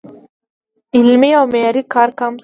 [0.97, 2.39] علمي او معیاري کار کم شوی